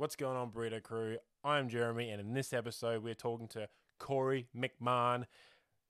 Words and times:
What's 0.00 0.16
going 0.16 0.38
on, 0.38 0.50
Burrito 0.50 0.82
Crew? 0.82 1.18
I'm 1.44 1.68
Jeremy, 1.68 2.08
and 2.08 2.22
in 2.22 2.32
this 2.32 2.54
episode, 2.54 3.04
we're 3.04 3.12
talking 3.12 3.48
to 3.48 3.68
Korey 4.00 4.46
McMahon, 4.56 5.26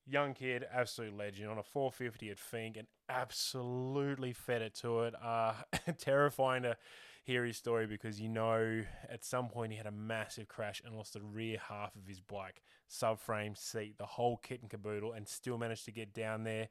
young 0.04 0.34
kid, 0.34 0.66
absolute 0.68 1.16
legend 1.16 1.48
on 1.48 1.58
a 1.58 1.62
450 1.62 2.30
at 2.30 2.36
Finke, 2.36 2.78
and 2.78 2.88
absolutely 3.08 4.32
fed 4.32 4.62
it 4.62 4.74
to 4.80 5.02
it. 5.02 5.14
Uh, 5.22 5.52
terrifying 5.98 6.64
to 6.64 6.76
hear 7.22 7.44
his 7.44 7.56
story 7.56 7.86
because 7.86 8.20
you 8.20 8.28
know 8.28 8.82
at 9.08 9.24
some 9.24 9.48
point 9.48 9.70
he 9.70 9.78
had 9.78 9.86
a 9.86 9.92
massive 9.92 10.48
crash 10.48 10.82
and 10.84 10.96
lost 10.96 11.12
the 11.12 11.22
rear 11.22 11.58
half 11.68 11.94
of 11.94 12.08
his 12.08 12.18
bike, 12.18 12.62
subframe, 12.90 13.56
seat, 13.56 13.96
the 13.96 14.06
whole 14.06 14.38
kit 14.38 14.60
and 14.60 14.70
caboodle, 14.70 15.12
and 15.12 15.28
still 15.28 15.56
managed 15.56 15.84
to 15.84 15.92
get 15.92 16.12
down 16.12 16.42
there 16.42 16.68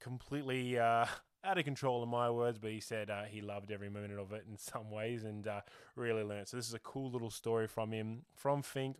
completely. 0.00 0.78
Uh, 0.78 1.06
out 1.44 1.58
of 1.58 1.64
control 1.64 2.02
in 2.02 2.08
my 2.08 2.30
words, 2.30 2.58
but 2.58 2.70
he 2.70 2.80
said 2.80 3.10
uh, 3.10 3.24
he 3.24 3.40
loved 3.40 3.70
every 3.70 3.88
minute 3.88 4.18
of 4.18 4.32
it 4.32 4.44
in 4.48 4.56
some 4.58 4.90
ways 4.90 5.24
and 5.24 5.46
uh, 5.46 5.60
really 5.96 6.22
learned. 6.22 6.48
So 6.48 6.56
this 6.56 6.68
is 6.68 6.74
a 6.74 6.80
cool 6.80 7.10
little 7.10 7.30
story 7.30 7.66
from 7.66 7.92
him 7.92 8.22
from 8.34 8.62
Finke. 8.62 8.96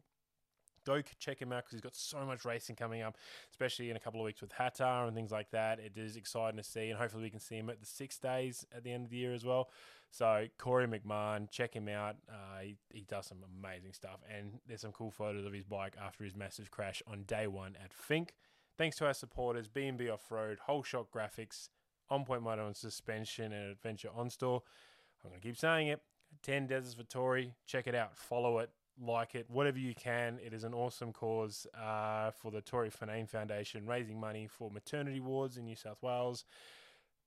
Go 0.87 1.03
check 1.19 1.41
him 1.41 1.53
out 1.53 1.65
because 1.65 1.73
he's 1.73 1.83
got 1.83 1.95
so 1.95 2.25
much 2.25 2.47
racing 2.47 2.75
coming 2.75 3.03
up, 3.03 3.19
especially 3.51 3.91
in 3.91 3.97
a 3.97 4.01
couple 4.01 4.19
of 4.19 4.25
weeks 4.25 4.41
with 4.41 4.51
Hattah 4.51 5.07
and 5.07 5.15
things 5.15 5.31
like 5.31 5.51
that. 5.51 5.79
It 5.79 5.93
is 5.99 6.17
exciting 6.17 6.57
to 6.57 6.63
see, 6.63 6.89
and 6.89 6.99
hopefully 6.99 7.25
we 7.25 7.31
can 7.31 7.39
see 7.39 7.57
him 7.57 7.69
at 7.69 7.81
the 7.81 7.87
six 7.87 8.19
days 8.19 8.65
at 8.75 8.83
the 8.83 8.91
end 8.91 9.05
of 9.05 9.11
the 9.11 9.19
year 9.19 9.35
as 9.35 9.45
well. 9.45 9.69
So 10.11 10.47
Korey 10.59 10.89
McMahon, 10.89 11.51
check 11.51 11.75
him 11.75 11.87
out. 11.87 12.17
Uh, 12.29 12.61
he, 12.63 12.77
he 12.93 13.03
does 13.03 13.27
some 13.27 13.45
amazing 13.59 13.93
stuff, 13.93 14.21
and 14.35 14.59
there's 14.67 14.81
some 14.81 14.93
cool 14.93 15.11
photos 15.11 15.45
of 15.45 15.53
his 15.53 15.65
bike 15.65 15.97
after 16.03 16.25
his 16.25 16.35
massive 16.35 16.71
crash 16.71 17.03
on 17.07 17.25
day 17.25 17.47
one 17.47 17.77
at 17.85 17.93
Finke. 17.93 18.31
Thanks 18.81 18.97
to 18.97 19.05
our 19.05 19.13
supporters, 19.13 19.69
B&B 19.69 20.09
Off-Road, 20.09 20.61
Whole 20.61 20.83
Shot 20.83 21.11
Graphics, 21.15 21.69
on 22.09 22.25
Point 22.25 22.43
Motor 22.43 22.63
and 22.63 22.75
Suspension 22.75 23.53
and 23.53 23.71
Adventure 23.71 24.09
On 24.17 24.31
Store. 24.31 24.63
I'm 25.23 25.29
going 25.29 25.39
to 25.39 25.47
keep 25.47 25.59
saying 25.59 25.89
it. 25.89 26.01
10 26.43 26.67
Deserts 26.67 26.95
for 26.95 27.03
Tory. 27.03 27.53
Check 27.67 27.89
it 27.89 27.95
out. 27.95 28.17
Follow 28.17 28.59
it. 28.61 28.71
Like 28.99 29.35
it. 29.35 29.45
Whatever 29.51 29.79
you 29.79 29.95
can. 29.95 30.39
It 30.43 30.55
is 30.55 30.65
an 30.65 30.73
awesome 30.73 31.13
cause 31.13 31.67
uh, 31.79 32.31
for 32.31 32.51
the 32.51 32.63
Tory 32.63 32.89
Finane 32.89 33.29
Foundation, 33.29 33.85
raising 33.85 34.19
money 34.19 34.47
for 34.47 34.71
maternity 34.71 35.21
wards 35.21 35.59
in 35.59 35.67
New 35.67 35.77
South 35.77 36.03
Wales 36.03 36.47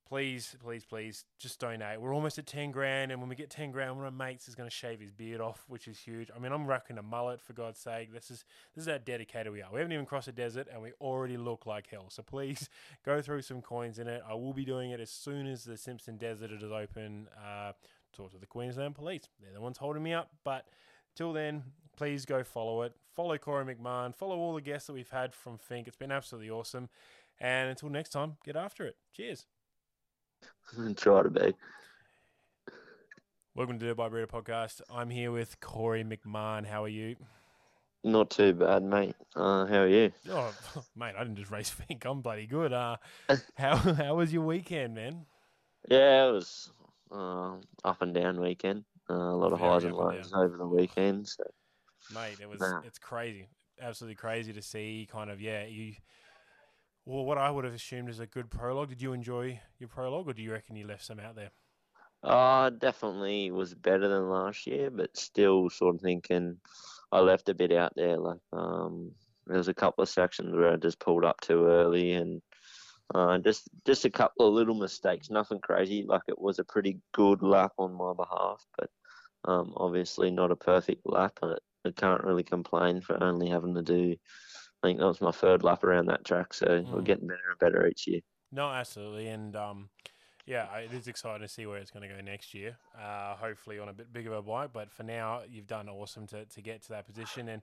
please, 0.08 0.56
please, 0.62 0.84
please, 0.84 1.24
just 1.38 1.58
donate. 1.60 2.00
We're 2.00 2.14
almost 2.14 2.38
at 2.38 2.46
10 2.46 2.70
grand, 2.70 3.10
and 3.10 3.20
when 3.20 3.28
we 3.28 3.36
get 3.36 3.50
10 3.50 3.70
grand, 3.70 3.96
one 3.96 4.06
of 4.06 4.12
my 4.14 4.26
mates 4.26 4.48
is 4.48 4.54
going 4.54 4.68
to 4.68 4.74
shave 4.74 5.00
his 5.00 5.10
beard 5.10 5.40
off, 5.40 5.64
which 5.68 5.88
is 5.88 5.98
huge. 5.98 6.30
I 6.34 6.38
mean, 6.38 6.52
I'm 6.52 6.66
rocking 6.66 6.98
a 6.98 7.02
mullet, 7.02 7.40
for 7.40 7.52
God's 7.52 7.78
sake. 7.78 8.12
This 8.12 8.30
is 8.30 8.44
this 8.74 8.84
is 8.84 8.90
how 8.90 8.98
dedicated 8.98 9.52
we 9.52 9.62
are. 9.62 9.70
We 9.72 9.80
haven't 9.80 9.92
even 9.92 10.06
crossed 10.06 10.28
a 10.28 10.32
desert, 10.32 10.68
and 10.72 10.82
we 10.82 10.92
already 11.00 11.36
look 11.36 11.66
like 11.66 11.88
hell. 11.88 12.06
So 12.08 12.22
please 12.22 12.68
go 13.04 13.20
through 13.22 13.42
some 13.42 13.62
coins 13.62 13.98
in 13.98 14.08
it. 14.08 14.22
I 14.28 14.34
will 14.34 14.52
be 14.52 14.64
doing 14.64 14.90
it 14.90 15.00
as 15.00 15.10
soon 15.10 15.46
as 15.46 15.64
the 15.64 15.76
Simpson 15.76 16.16
Desert 16.16 16.50
is 16.50 16.62
open. 16.62 17.28
Uh, 17.36 17.72
talk 18.12 18.32
to 18.32 18.38
the 18.38 18.46
Queensland 18.46 18.94
Police. 18.94 19.28
They're 19.40 19.52
the 19.52 19.60
ones 19.60 19.78
holding 19.78 20.02
me 20.02 20.14
up, 20.14 20.30
but 20.44 20.66
till 21.14 21.32
then, 21.32 21.64
please 21.96 22.24
go 22.24 22.42
follow 22.42 22.82
it. 22.82 22.94
Follow 23.14 23.38
Korey 23.38 23.76
McMahon. 23.76 24.14
Follow 24.14 24.36
all 24.36 24.54
the 24.54 24.60
guests 24.60 24.86
that 24.86 24.92
we've 24.92 25.10
had 25.10 25.32
from 25.34 25.58
Finke. 25.58 25.88
It's 25.88 25.96
been 25.96 26.12
absolutely 26.12 26.50
awesome. 26.50 26.88
And 27.40 27.70
until 27.70 27.88
next 27.88 28.10
time, 28.10 28.36
get 28.44 28.56
after 28.56 28.86
it. 28.86 28.96
Cheers. 29.12 29.46
Try 30.96 31.22
to 31.22 31.30
be. 31.30 31.54
Welcome 33.54 33.78
to 33.78 33.86
the 33.86 33.94
Breeder 33.94 34.26
podcast. 34.26 34.80
I'm 34.90 35.10
here 35.10 35.30
with 35.30 35.60
Korey 35.60 36.04
McMahon. 36.04 36.66
How 36.66 36.84
are 36.84 36.88
you? 36.88 37.16
Not 38.02 38.30
too 38.30 38.52
bad, 38.52 38.82
mate. 38.82 39.14
Uh, 39.34 39.64
how 39.66 39.78
are 39.78 39.88
you? 39.88 40.12
Oh, 40.28 40.52
mate, 40.96 41.14
I 41.16 41.22
didn't 41.22 41.36
just 41.36 41.50
race 41.50 41.70
Finke. 41.74 42.04
I'm 42.04 42.20
bloody 42.20 42.46
good. 42.46 42.72
Uh, 42.72 42.96
how 43.54 43.76
how 43.76 44.16
was 44.16 44.32
your 44.32 44.42
weekend, 44.42 44.94
man? 44.94 45.24
Yeah, 45.88 46.28
it 46.28 46.32
was 46.32 46.72
uh, 47.12 47.56
up 47.84 48.02
and 48.02 48.12
down 48.12 48.40
weekend. 48.40 48.84
Uh, 49.08 49.14
a 49.14 49.36
lot 49.36 49.52
of 49.52 49.58
Very 49.58 49.70
highs 49.70 49.84
and 49.84 49.94
lows 49.94 50.32
over 50.34 50.56
the 50.56 50.66
weekend. 50.66 51.28
So. 51.28 51.44
Mate, 52.14 52.38
it 52.40 52.48
was 52.48 52.60
Nah. 52.60 52.80
it's 52.84 52.98
crazy. 52.98 53.48
Absolutely 53.80 54.16
crazy 54.16 54.52
to 54.52 54.62
see 54.62 55.08
kind 55.10 55.30
of 55.30 55.40
yeah, 55.40 55.64
you 55.64 55.94
well 57.04 57.24
what 57.24 57.38
I 57.38 57.50
would 57.50 57.64
have 57.64 57.74
assumed 57.74 58.08
is 58.08 58.20
a 58.20 58.26
good 58.26 58.50
prologue. 58.50 58.88
Did 58.88 59.02
you 59.02 59.12
enjoy 59.12 59.60
your 59.78 59.88
prologue 59.88 60.28
or 60.28 60.32
do 60.32 60.42
you 60.42 60.52
reckon 60.52 60.76
you 60.76 60.86
left 60.86 61.04
some 61.04 61.20
out 61.20 61.36
there? 61.36 61.50
Uh, 62.22 62.70
definitely 62.70 63.50
was 63.50 63.74
better 63.74 64.08
than 64.08 64.30
last 64.30 64.66
year, 64.66 64.90
but 64.90 65.14
still 65.16 65.68
sort 65.68 65.96
of 65.96 66.00
thinking 66.00 66.56
I 67.12 67.20
left 67.20 67.50
a 67.50 67.54
bit 67.54 67.70
out 67.70 67.92
there. 67.96 68.16
Like, 68.16 68.40
um, 68.52 69.12
there 69.46 69.58
was 69.58 69.68
a 69.68 69.74
couple 69.74 70.02
of 70.02 70.08
sections 70.08 70.54
where 70.54 70.72
I 70.72 70.76
just 70.76 70.98
pulled 70.98 71.24
up 71.24 71.40
too 71.42 71.66
early 71.66 72.12
and 72.12 72.40
uh, 73.14 73.36
just 73.38 73.68
just 73.84 74.06
a 74.06 74.10
couple 74.10 74.48
of 74.48 74.54
little 74.54 74.74
mistakes. 74.74 75.28
Nothing 75.28 75.60
crazy. 75.60 76.04
Like 76.06 76.22
it 76.26 76.38
was 76.38 76.58
a 76.58 76.64
pretty 76.64 76.98
good 77.12 77.42
lap 77.42 77.72
on 77.76 77.92
my 77.92 78.14
behalf, 78.14 78.64
but 78.78 78.88
um, 79.44 79.74
obviously 79.76 80.30
not 80.30 80.50
a 80.50 80.56
perfect 80.56 81.02
lap. 81.04 81.38
I, 81.42 81.56
I 81.84 81.90
can't 81.90 82.24
really 82.24 82.42
complain 82.42 83.02
for 83.02 83.22
only 83.22 83.50
having 83.50 83.74
to 83.74 83.82
do. 83.82 84.16
I 84.84 84.88
think 84.88 84.98
that 85.00 85.06
was 85.06 85.20
my 85.22 85.30
third 85.32 85.64
lap 85.64 85.82
around 85.82 86.06
that 86.06 86.24
track, 86.26 86.52
so 86.54 86.86
we're 86.92 87.00
Mm. 87.00 87.02
getting 87.02 87.26
better 87.26 87.48
and 87.50 87.58
better 87.58 87.86
each 87.88 88.06
year. 88.06 88.20
No, 88.52 88.68
absolutely. 88.70 89.28
And 89.28 89.54
um 89.56 89.90
yeah, 90.46 90.76
it 90.78 90.92
is 90.92 91.08
exciting 91.08 91.42
to 91.42 91.48
see 91.48 91.66
where 91.66 91.78
it's 91.78 91.90
going 91.90 92.08
to 92.08 92.14
go 92.14 92.20
next 92.20 92.54
year. 92.54 92.76
Uh, 92.98 93.34
hopefully 93.36 93.78
on 93.78 93.88
a 93.88 93.94
bit 93.94 94.12
bigger 94.12 94.32
of 94.34 94.46
a 94.46 94.50
bike, 94.50 94.72
but 94.74 94.92
for 94.92 95.02
now, 95.02 95.42
you've 95.48 95.66
done 95.66 95.88
awesome 95.88 96.26
to, 96.28 96.44
to 96.46 96.60
get 96.62 96.82
to 96.82 96.90
that 96.90 97.06
position. 97.06 97.48
And 97.48 97.62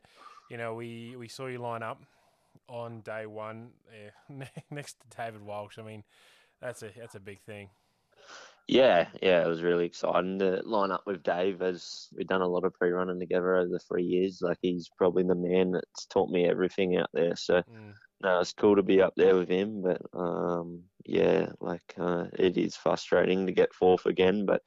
you 0.50 0.58
know, 0.58 0.74
we, 0.76 1.16
we 1.16 1.28
saw 1.28 1.48
you 1.48 1.60
line 1.60 1.84
up 1.84 2.04
on 2.70 3.02
day 3.02 3.26
one 3.28 3.72
eh, 3.92 4.46
next 4.72 4.96
to 5.02 5.18
David 5.18 5.44
Walsh. 5.44 5.80
I 5.80 5.84
mean, 5.84 6.04
that's 6.62 6.84
a 6.84 6.92
that's 6.98 7.16
a 7.16 7.20
big 7.22 7.42
thing. 7.42 7.70
Yeah, 8.68 9.10
yeah, 9.22 9.44
it 9.44 9.48
was 9.48 9.64
really 9.64 9.86
exciting 9.86 10.40
to 10.40 10.62
line 10.64 10.92
up 10.92 11.06
with 11.06 11.24
Dave 11.24 11.62
as 11.62 12.08
we've 12.16 12.28
done 12.28 12.42
a 12.42 12.48
lot 12.48 12.64
of 12.64 12.74
pre-running 12.74 13.20
together 13.20 13.56
over 13.56 13.68
the 13.70 13.80
three 13.80 14.04
years. 14.04 14.42
Like 14.42 14.60
he's 14.62 14.90
probably 14.98 15.24
the 15.24 15.36
man 15.36 15.72
that's 15.72 16.06
taught 16.06 16.30
me 16.30 16.46
everything 16.48 16.96
out 16.96 17.10
there. 17.14 17.36
So 17.36 17.64
Mm. 17.68 17.94
no, 18.22 18.40
it's 18.40 18.54
cool 18.54 18.76
to 18.78 18.84
be 18.84 19.02
up 19.02 19.14
there 19.18 19.36
with 19.36 19.50
him. 19.50 19.82
But 19.82 20.02
um, 20.14 20.86
yeah, 21.06 21.52
like 21.60 21.96
uh, 21.98 22.28
it 22.34 22.58
is 22.58 22.78
frustrating 22.78 23.46
to 23.48 23.54
get 23.54 23.74
fourth 23.74 24.06
again. 24.06 24.46
But 24.46 24.64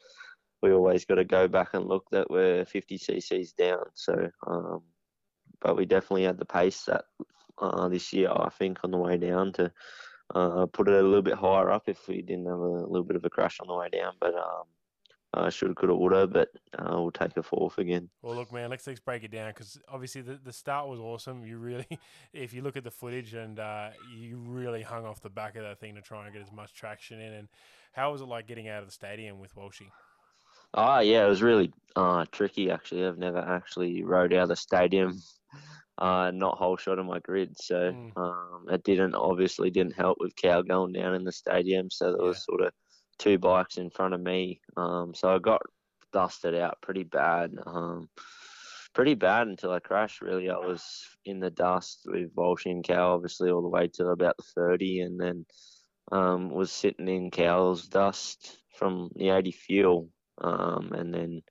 we 0.63 0.73
always 0.73 1.05
got 1.05 1.17
to 1.17 1.25
go 1.25 1.49
back 1.49 1.75
and 1.75 1.87
look 1.87 2.07
that 2.11 2.31
we're 2.31 2.65
50 2.67 2.99
cc's 2.99 3.53
down. 3.55 3.85
So, 3.95 4.31
um, 4.47 4.85
but 5.61 5.77
we 5.77 5.87
definitely 5.87 6.25
had 6.25 6.39
the 6.39 6.47
pace 6.47 6.85
that 6.87 7.07
uh, 7.59 7.89
this 7.89 8.13
year. 8.13 8.31
I 8.31 8.51
think 8.51 8.79
on 8.85 8.91
the 8.91 8.99
way 8.99 9.17
down 9.19 9.53
to 9.55 9.73
uh, 10.35 10.67
put 10.67 10.89
it 10.89 10.95
a 10.95 11.03
little 11.03 11.23
bit 11.23 11.35
higher 11.35 11.71
up 11.71 11.89
if 11.89 12.09
we 12.09 12.23
didn't 12.23 12.47
have 12.47 12.59
a 12.59 12.87
little 12.87 13.05
bit 13.05 13.17
of 13.17 13.25
a 13.25 13.31
crash 13.31 13.61
on 13.61 13.67
the 13.67 13.75
way 13.75 13.89
down. 13.89 14.15
But 14.21 14.35
um, 14.35 14.65
uh, 15.35 15.51
should 15.51 15.69
have, 15.69 15.77
could 15.77 15.89
have, 15.89 15.99
would 15.99 16.13
have. 16.13 16.33
But 16.33 16.51
uh, 16.79 17.01
we'll 17.01 17.11
take 17.11 17.37
a 17.37 17.43
fourth 17.43 17.79
again. 17.79 18.09
Well, 18.23 18.37
look, 18.37 18.53
man, 18.53 18.71
let's 18.71 18.87
let's 18.87 19.01
break 19.01 19.25
it 19.25 19.31
down 19.31 19.51
because 19.51 19.79
obviously 19.89 20.23
the, 20.23 20.39
the 20.43 20.53
start 20.53 20.89
was 20.89 21.01
awesome. 21.01 21.45
You 21.45 21.59
really, 21.59 21.87
if 22.33 22.55
you 22.55 22.63
look 22.63 22.77
at 22.77 22.85
the 22.85 22.91
footage, 22.91 23.35
and 23.35 23.59
uh, 23.59 23.91
you 24.17 24.39
really 24.39 24.83
hung 24.83 25.05
off 25.05 25.21
the 25.21 25.31
back 25.31 25.57
of 25.57 25.63
that 25.63 25.81
thing 25.81 25.95
to 25.97 26.03
try 26.03 26.25
and 26.25 26.33
get 26.33 26.43
as 26.43 26.53
much 26.53 26.73
traction 26.75 27.21
in. 27.21 27.33
And 27.33 27.49
how 27.93 28.13
was 28.13 28.21
it 28.21 28.27
like 28.27 28.47
getting 28.47 28.69
out 28.69 28.81
of 28.81 28.87
the 28.87 28.93
stadium 28.93 29.39
with 29.39 29.55
Walshy? 29.57 29.91
Ah, 30.75 31.01
yeah, 31.01 31.25
it 31.25 31.29
was 31.29 31.43
really 31.43 31.73
uh, 31.95 32.25
tricky 32.33 32.71
actually. 32.71 33.05
I've 33.07 33.19
never 33.19 33.39
actually 33.39 34.03
rode 34.03 34.33
out 34.33 34.45
of 34.45 34.49
the 34.49 34.57
stadium, 34.57 35.21
uh, 35.99 36.31
not 36.35 36.59
whole 36.59 36.77
shot 36.77 36.99
on 36.99 37.07
my 37.07 37.21
grid, 37.21 37.57
so 37.59 37.93
Mm. 37.93 38.17
um, 38.17 38.67
it 38.71 38.83
didn't 38.85 39.15
obviously 39.15 39.71
didn't 39.71 39.95
help 39.95 40.19
with 40.21 40.35
Cal 40.37 40.63
going 40.63 40.93
down 40.93 41.15
in 41.15 41.25
the 41.25 41.33
stadium. 41.33 41.91
So 41.91 42.13
there 42.13 42.27
was 42.27 42.45
sort 42.45 42.63
of 42.63 42.73
two 43.19 43.39
bikes 43.39 43.77
in 43.79 43.91
front 43.91 44.15
of 44.15 44.21
me, 44.21 44.61
um, 44.77 45.15
so 45.15 45.35
I 45.35 45.39
got 45.39 45.63
dusted 46.13 46.55
out 46.55 46.81
pretty 46.83 47.05
bad, 47.05 47.53
um, 47.67 48.09
pretty 48.93 49.15
bad 49.15 49.47
until 49.49 49.73
I 49.73 49.79
crashed. 49.81 50.21
Really, 50.21 50.51
I 50.51 50.59
was 50.59 51.07
in 51.25 51.41
the 51.41 51.51
dust 51.51 52.03
with 52.07 52.31
Walsh 52.35 52.67
and 52.67 52.85
Cal, 52.85 53.13
obviously 53.15 53.51
all 53.51 53.63
the 53.63 53.69
way 53.69 53.89
to 53.95 54.09
about 54.09 54.37
the 54.37 54.45
thirty, 54.55 55.01
and 55.01 55.19
then 55.21 55.47
um, 56.13 56.51
was 56.51 56.71
sitting 56.71 57.09
in 57.09 57.31
Cal's 57.31 57.87
dust 57.89 58.59
from 58.77 59.11
the 59.15 59.31
80 59.31 59.53
fuel 59.53 60.11
um, 60.39 60.93
and 60.93 61.15
then 61.15 61.43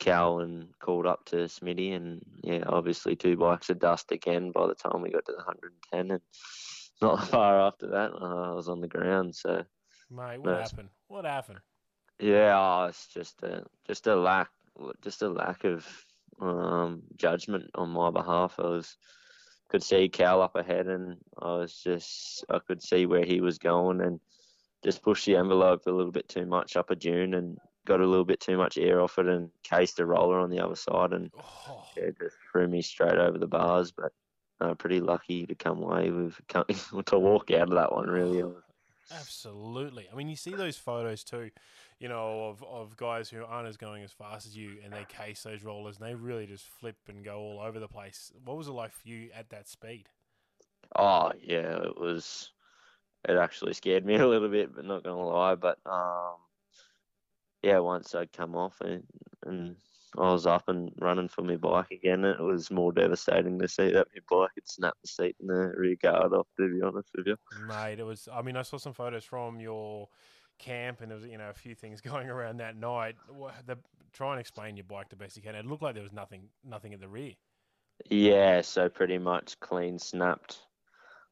Cal 0.00 0.40
and 0.40 0.76
called 0.80 1.06
up 1.06 1.26
to 1.26 1.36
Smitty, 1.48 1.94
and 1.94 2.22
yeah, 2.42 2.64
obviously 2.66 3.16
two 3.16 3.36
bikes 3.36 3.70
of 3.70 3.78
dust 3.78 4.12
again 4.12 4.52
by 4.52 4.66
the 4.66 4.74
time 4.74 5.02
we 5.02 5.10
got 5.12 5.26
to 5.26 5.32
the 5.32 5.38
110, 5.38 6.10
and 6.10 6.22
not 7.02 7.28
far 7.28 7.60
after 7.60 7.88
that, 7.88 8.12
uh, 8.12 8.52
I 8.52 8.54
was 8.54 8.68
on 8.68 8.80
the 8.80 8.88
ground. 8.88 9.36
So 9.36 9.64
Mate, 10.10 10.38
what 10.38 10.54
No, 10.54 10.56
happened? 10.56 10.90
What 11.08 11.24
happened? 11.24 11.60
yeah, 12.20 12.54
oh, 12.56 12.86
it's 12.86 13.08
just 13.08 13.42
a 13.42 13.64
just 13.86 14.06
a 14.06 14.16
lack, 14.16 14.50
just 15.02 15.22
a 15.22 15.28
lack 15.28 15.64
of 15.64 15.86
um, 16.40 17.02
judgment 17.16 17.70
on 17.74 17.90
my 17.90 18.10
behalf. 18.10 18.56
I 18.58 18.62
was 18.68 18.96
could 19.68 19.82
see 19.82 20.08
Cal 20.08 20.42
up 20.42 20.56
ahead, 20.56 20.86
and 20.88 21.18
I 21.40 21.54
was 21.54 21.74
just 21.82 22.44
I 22.48 22.58
could 22.58 22.82
see 22.82 23.06
where 23.06 23.24
he 23.24 23.40
was 23.40 23.58
going, 23.58 24.00
and 24.00 24.20
just 24.82 25.02
pushed 25.02 25.26
the 25.26 25.36
envelope 25.36 25.82
a 25.86 25.90
little 25.90 26.12
bit 26.12 26.28
too 26.28 26.46
much 26.46 26.76
up 26.76 26.90
a 26.90 26.96
dune, 26.96 27.34
and 27.34 27.58
got 27.90 28.00
a 28.00 28.06
little 28.06 28.24
bit 28.24 28.38
too 28.38 28.56
much 28.56 28.78
air 28.78 29.00
off 29.00 29.18
it, 29.18 29.26
and 29.26 29.50
cased 29.64 29.98
a 29.98 30.06
roller 30.06 30.38
on 30.38 30.48
the 30.48 30.60
other 30.60 30.76
side, 30.76 31.12
and 31.12 31.28
Oh, 31.68 31.84
yeah, 31.96 32.10
just 32.16 32.36
threw 32.50 32.68
me 32.68 32.82
straight 32.82 33.18
over 33.18 33.36
the 33.36 33.48
bars. 33.48 33.90
But 33.90 34.12
uh, 34.60 34.74
pretty 34.74 35.00
lucky 35.00 35.44
to 35.46 35.54
come 35.56 35.82
away 35.82 36.10
with 36.10 36.40
to 37.06 37.18
walk 37.18 37.50
out 37.50 37.68
of 37.68 37.74
that 37.74 37.92
one. 37.92 38.08
Really, 38.08 38.44
Absolutely. 39.12 40.08
I 40.12 40.14
mean, 40.14 40.28
you 40.28 40.36
see 40.36 40.54
those 40.54 40.76
photos 40.76 41.24
too. 41.24 41.50
you 41.98 42.08
know, 42.08 42.44
of, 42.44 42.62
of 42.62 42.96
guys 42.96 43.28
who 43.28 43.42
aren't 43.44 43.66
as 43.66 43.76
going 43.76 44.04
as 44.04 44.12
fast 44.12 44.46
as 44.46 44.56
you, 44.56 44.76
and 44.84 44.92
they 44.92 45.04
case 45.08 45.42
those 45.42 45.64
rollers, 45.64 45.98
and 45.98 46.06
they 46.08 46.14
really 46.14 46.46
just 46.46 46.66
flip 46.66 46.96
and 47.08 47.24
go 47.24 47.38
all 47.38 47.60
over 47.60 47.80
the 47.80 47.88
place. 47.88 48.30
What 48.44 48.56
was 48.56 48.68
it 48.68 48.72
like 48.72 48.92
for 48.92 49.08
you 49.08 49.30
at 49.34 49.50
that 49.50 49.68
speed? 49.68 50.08
Oh 50.94 51.32
yeah, 51.42 51.82
it 51.82 51.98
was. 51.98 52.52
It 53.28 53.36
actually 53.36 53.72
scared 53.74 54.06
me 54.10 54.14
a 54.14 54.28
little 54.28 54.48
bit, 54.48 54.74
but 54.76 54.84
not 54.84 55.02
gonna 55.02 55.26
lie. 55.26 55.56
But 55.56 55.78
um, 55.86 56.36
yeah, 57.62 57.78
once 57.78 58.14
I'd 58.14 58.32
come 58.32 58.56
off 58.56 58.80
and, 58.80 59.02
and 59.44 59.76
I 60.18 60.32
was 60.32 60.46
up 60.46 60.68
and 60.68 60.92
running 60.98 61.28
for 61.28 61.42
my 61.42 61.56
bike 61.56 61.90
again, 61.92 62.24
it 62.24 62.40
was 62.40 62.70
more 62.70 62.92
devastating 62.92 63.58
to 63.58 63.68
see 63.68 63.92
that 63.92 64.08
my 64.14 64.20
bike 64.28 64.50
had 64.54 64.68
snapped 64.68 65.02
the 65.02 65.08
seat 65.08 65.36
and 65.40 65.48
the 65.48 65.72
rear 65.76 65.96
guard 66.02 66.32
off. 66.32 66.46
To 66.58 66.68
be 66.68 66.82
honest 66.82 67.10
with 67.14 67.26
you, 67.26 67.36
mate, 67.66 68.00
it 68.00 68.04
was. 68.04 68.28
I 68.32 68.42
mean, 68.42 68.56
I 68.56 68.62
saw 68.62 68.76
some 68.76 68.92
photos 68.92 69.24
from 69.24 69.60
your 69.60 70.08
camp, 70.58 71.00
and 71.00 71.10
there 71.10 71.18
was 71.18 71.26
you 71.26 71.38
know 71.38 71.50
a 71.50 71.54
few 71.54 71.74
things 71.74 72.00
going 72.00 72.28
around 72.28 72.58
that 72.58 72.76
night. 72.76 73.16
The, 73.66 73.78
try 74.12 74.32
and 74.32 74.40
explain 74.40 74.76
your 74.76 74.84
bike 74.84 75.08
the 75.08 75.16
best 75.16 75.36
you 75.36 75.42
can. 75.42 75.54
It 75.54 75.66
looked 75.66 75.82
like 75.82 75.94
there 75.94 76.02
was 76.02 76.12
nothing, 76.12 76.48
nothing 76.64 76.92
at 76.94 77.00
the 77.00 77.08
rear. 77.08 77.34
Yeah, 78.08 78.62
so 78.62 78.88
pretty 78.88 79.18
much 79.18 79.60
clean 79.60 79.98
snapped 79.98 80.58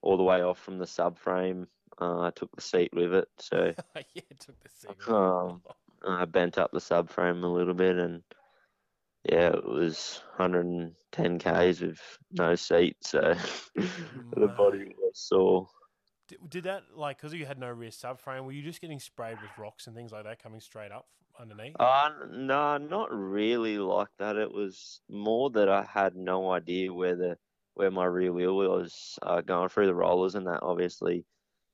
all 0.02 0.16
the 0.16 0.22
way 0.22 0.42
off 0.42 0.58
from 0.58 0.78
the 0.78 0.84
subframe. 0.84 1.66
Uh, 2.00 2.20
I 2.20 2.30
took 2.30 2.54
the 2.54 2.62
seat 2.62 2.90
with 2.92 3.12
it, 3.14 3.28
so 3.38 3.72
yeah, 4.14 4.22
took 4.38 4.60
the 4.62 4.68
seat. 4.68 5.08
Um, 5.08 5.62
I 6.06 6.24
bent 6.24 6.58
up 6.58 6.70
the 6.72 6.78
subframe 6.78 7.42
a 7.42 7.46
little 7.46 7.74
bit, 7.74 7.96
and 7.96 8.22
yeah, 9.24 9.48
it 9.48 9.66
was 9.66 10.22
110 10.36 11.38
k's 11.38 11.80
with 11.80 12.00
no 12.32 12.54
seat, 12.54 12.96
so 13.00 13.34
the 13.74 14.48
body 14.56 14.94
was 14.98 15.12
sore. 15.14 15.68
Did, 16.28 16.38
did 16.50 16.64
that 16.64 16.84
like 16.94 17.16
because 17.16 17.34
you 17.34 17.46
had 17.46 17.58
no 17.58 17.70
rear 17.70 17.90
subframe? 17.90 18.44
Were 18.44 18.52
you 18.52 18.62
just 18.62 18.80
getting 18.80 19.00
sprayed 19.00 19.40
with 19.40 19.50
rocks 19.58 19.86
and 19.86 19.96
things 19.96 20.12
like 20.12 20.24
that 20.24 20.42
coming 20.42 20.60
straight 20.60 20.92
up 20.92 21.06
underneath? 21.38 21.74
Uh, 21.78 22.10
no, 22.30 22.76
not 22.76 23.08
really 23.10 23.78
like 23.78 24.08
that. 24.18 24.36
It 24.36 24.52
was 24.52 25.00
more 25.08 25.50
that 25.50 25.68
I 25.68 25.84
had 25.84 26.14
no 26.14 26.52
idea 26.52 26.92
where 26.92 27.16
the 27.16 27.36
where 27.74 27.90
my 27.90 28.04
rear 28.04 28.32
wheel 28.32 28.56
was 28.56 29.18
uh, 29.22 29.40
going 29.40 29.68
through 29.68 29.86
the 29.86 29.94
rollers 29.94 30.34
and 30.34 30.46
that. 30.46 30.62
Obviously, 30.62 31.24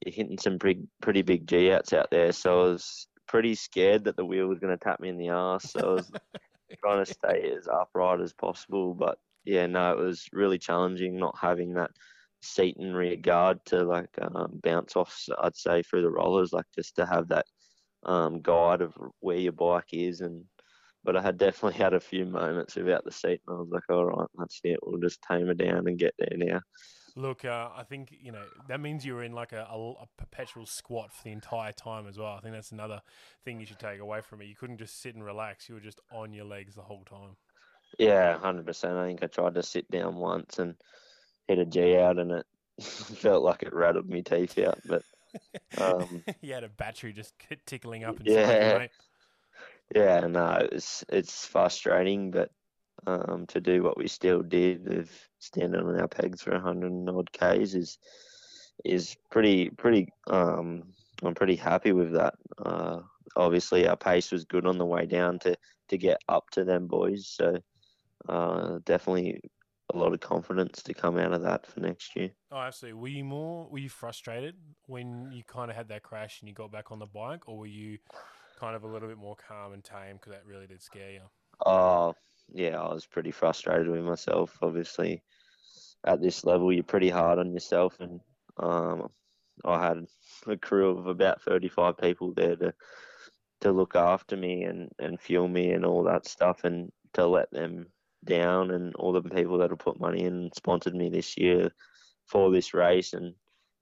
you're 0.05 0.15
hitting 0.15 0.39
some 0.39 0.59
pretty 0.59 0.87
pretty 1.03 1.23
big 1.23 1.47
G 1.47 1.73
outs 1.73 1.93
out 1.93 2.11
there, 2.11 2.33
so 2.33 2.61
I 2.61 2.65
was 2.65 3.09
pretty 3.35 3.57
scared 3.57 4.05
that 4.05 4.15
the 4.15 4.25
wheel 4.25 4.47
was 4.47 4.61
going 4.61 4.71
to 4.73 4.85
tap 4.85 5.01
me 5.01 5.09
in 5.09 5.19
the 5.19 5.29
ass. 5.29 5.73
So 5.73 5.81
I 5.81 5.93
was 5.95 6.13
trying 6.79 7.05
to 7.05 7.13
stay 7.13 7.53
as 7.59 7.67
upright 7.67 8.21
as 8.21 8.33
possible. 8.33 8.95
But 8.95 9.19
yeah, 9.45 9.67
no, 9.67 9.91
it 9.91 9.99
was 9.99 10.29
really 10.33 10.57
challenging 10.57 11.17
not 11.17 11.35
having 11.37 11.75
that 11.75 11.91
seat 12.43 12.77
and 12.77 12.95
rear 12.95 13.17
guard 13.17 13.59
to 13.67 13.83
like 13.83 14.17
um, 14.23 14.61
bounce 14.63 14.95
off. 14.95 15.21
I'd 15.41 15.57
say 15.57 15.83
through 15.83 16.03
the 16.03 16.13
rollers, 16.13 16.53
like 16.53 16.67
just 16.77 16.95
to 16.95 17.07
have 17.07 17.27
that 17.31 17.47
um, 18.05 18.41
guide 18.41 18.83
of 18.83 18.95
where 19.19 19.39
your 19.39 19.51
bike 19.51 19.93
is. 19.93 20.21
And 20.21 20.45
but 21.03 21.17
I 21.17 21.21
had 21.21 21.37
definitely 21.37 21.77
had 21.83 21.93
a 21.93 21.99
few 21.99 22.27
moments 22.27 22.77
without 22.77 23.05
the 23.05 23.11
seat, 23.11 23.41
and 23.49 23.57
I 23.57 23.59
was 23.59 23.69
like, 23.73 23.91
all 23.91 24.05
right, 24.05 24.29
that's 24.39 24.61
it. 24.63 24.79
We'll 24.81 25.01
just 25.01 25.23
tame 25.29 25.51
it 25.51 25.59
down 25.59 25.89
and 25.89 25.99
get 25.99 26.15
there 26.21 26.37
now. 26.37 26.61
Look, 27.17 27.45
uh, 27.45 27.69
I 27.77 27.85
think 27.85 28.17
you 28.21 28.33
know 28.33 28.43
that 28.69 28.81
means 28.81 29.07
you 29.07 29.15
were 29.15 29.23
in 29.23 29.33
like 29.33 29.53
a, 29.53 29.67
a, 29.71 29.91
a, 29.93 30.07
perpetual 30.17 30.67
squat 30.67 31.13
for 31.13 31.23
the 31.23 31.31
entire 31.31 31.71
time 31.71 32.09
as 32.09 32.19
well. 32.19 32.35
I 32.37 32.41
think 32.41 32.55
that's 32.55 32.73
another 32.73 33.03
thing 33.45 33.61
you 33.61 33.67
should 33.67 33.79
take 33.79 34.01
away 34.01 34.21
from 34.21 34.43
it. 34.43 34.47
You 34.47 34.57
couldn't 34.57 34.79
just 34.79 35.01
sit 35.01 35.15
and 35.15 35.25
relax; 35.25 35.69
you 35.69 35.77
were 35.77 35.81
just 35.81 36.01
on 36.11 36.33
your 36.33 36.45
legs 36.45 36.75
the 36.75 36.83
whole 36.83 37.05
time. 37.05 37.37
Yeah, 38.01 38.37
hundred 38.39 38.67
percent. 38.67 38.97
I 38.97 39.07
think 39.07 39.23
I 39.23 39.29
tried 39.29 39.55
to 39.55 39.63
sit 39.63 39.89
down 39.93 40.17
once 40.17 40.59
and 40.59 40.75
hit 41.47 41.61
a 41.61 41.65
G 41.65 41.97
out, 41.99 42.19
and 42.19 42.33
it 42.33 42.47
felt 42.83 43.45
like 43.45 43.63
it 43.63 43.73
rattled 43.73 44.09
me 44.09 44.23
teeth 44.23 44.59
out. 44.59 44.81
But 44.85 45.03
um, 45.79 46.25
you 46.41 46.53
had 46.53 46.65
a 46.65 46.69
battery 46.69 47.13
just 47.13 47.35
tickling 47.65 48.03
up. 48.03 48.17
Yeah, 48.25 48.83
you, 48.83 48.89
yeah. 49.95 50.27
No, 50.27 50.67
it's 50.73 51.05
it's 51.09 51.47
frustrating, 51.47 52.33
but 52.33 52.51
um, 53.07 53.47
to 53.49 53.61
do 53.61 53.83
what 53.83 53.97
we 53.97 54.09
still 54.09 54.43
did 54.43 54.93
of 54.93 55.11
standing 55.39 55.81
on 55.81 56.01
our 56.01 56.09
pegs 56.09 56.43
for 56.43 56.53
100 56.53 57.09
odd 57.09 57.33
k's 57.33 57.75
is 57.75 57.99
is 58.85 59.17
pretty 59.31 59.71
pretty. 59.71 60.09
Um, 60.27 60.93
I'm 61.23 61.35
pretty 61.35 61.57
happy 61.57 61.93
with 61.93 62.13
that. 62.13 62.35
Uh, 62.59 63.01
obviously, 63.37 63.87
our 63.87 63.97
pace 63.97 64.33
was 64.33 64.45
good 64.45 64.67
on 64.67 64.79
the 64.79 64.87
way 64.87 65.07
down 65.07 65.39
to 65.41 65.57
to 65.89 65.99
get 65.99 66.19
up 66.29 66.51
to 66.51 66.65
them 66.65 66.87
boys. 66.87 67.29
So 67.29 67.59
uh, 68.29 68.79
definitely 68.85 69.41
a 69.93 69.99
lot 69.99 70.13
of 70.13 70.21
confidence 70.21 70.83
to 70.83 70.95
come 70.95 71.19
out 71.19 71.33
of 71.33 71.43
that 71.43 71.67
for 71.67 71.81
next 71.81 72.17
year. 72.17 72.31
Oh, 72.51 72.59
absolutely. 72.59 73.01
Were 73.01 73.09
you 73.09 73.25
more 73.25 73.69
were 73.69 73.79
you 73.79 73.89
frustrated 73.89 74.55
when 74.87 75.31
you 75.33 75.43
kind 75.45 75.71
of 75.71 75.77
had 75.77 75.89
that 75.89 76.03
crash 76.03 76.41
and 76.41 76.49
you 76.49 76.55
got 76.55 76.71
back 76.73 76.91
on 76.91 76.99
the 76.99 77.07
bike, 77.07 77.49
or 77.49 77.59
were 77.59 77.67
you 77.67 77.99
kind 78.59 78.77
of 78.77 78.85
a 78.85 78.87
little 78.87 79.09
bit 79.09 79.19
more 79.19 79.37
calm 79.37 79.73
and 79.73 79.83
tame 79.83 80.17
because 80.17 80.33
that 80.33 80.47
really 80.47 80.67
did 80.67 80.83
scare 80.83 81.11
you? 81.11 81.21
Oh, 81.65 82.15
yeah, 82.53 82.81
I 82.81 82.93
was 82.93 83.07
pretty 83.07 83.31
frustrated 83.31 83.89
with 83.89 84.05
myself. 84.05 84.57
Obviously, 84.63 85.23
at 86.05 86.21
this 86.21 86.45
level, 86.45 86.73
you're 86.73 86.85
pretty 86.85 87.09
hard 87.09 87.39
on 87.39 87.53
yourself, 87.53 87.99
and 88.01 88.21
um, 88.59 89.09
I 89.65 89.87
had 89.87 90.07
a 90.47 90.57
crew 90.57 90.91
of 90.99 91.07
about 91.07 91.43
35 91.43 91.97
people 91.99 92.35
there 92.35 92.57
to 92.57 92.75
to 93.61 93.73
look 93.73 93.97
after 93.97 94.37
me 94.37 94.65
and 94.65 94.91
and 94.99 95.21
fuel 95.21 95.49
me 95.49 95.73
and 95.73 95.85
all 95.85 96.03
that 96.05 96.27
stuff, 96.27 96.65
and 96.65 96.91
to 97.15 97.27
let 97.27 97.51
them 97.51 97.87
down, 98.25 98.71
and 98.71 98.95
all 98.97 99.13
the 99.13 99.23
people 99.23 99.59
that 99.59 99.71
have 99.71 99.79
put 99.79 100.01
money 100.01 100.25
in 100.25 100.35
and 100.35 100.55
sponsored 100.55 100.95
me 100.95 101.09
this 101.09 101.37
year 101.39 101.71
for 102.27 102.51
this 102.51 102.75
race, 102.75 103.13
and 103.13 103.35